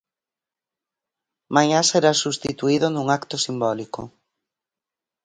Mañá 1.55 1.79
será 1.91 2.11
substituído 2.23 2.85
nun 2.89 3.05
acto 3.17 3.35
simbólico. 3.45 4.01